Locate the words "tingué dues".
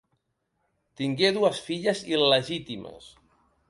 1.03-1.63